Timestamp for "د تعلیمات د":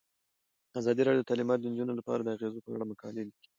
1.23-1.65